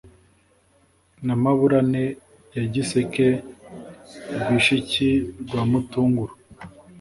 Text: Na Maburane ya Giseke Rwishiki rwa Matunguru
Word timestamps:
Na 1.25 1.35
Maburane 1.41 2.03
ya 2.55 2.63
Giseke 2.73 3.27
Rwishiki 4.47 5.09
rwa 5.41 5.63
Matunguru 5.71 6.33